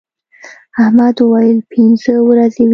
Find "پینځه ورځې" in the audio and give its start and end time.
1.71-2.61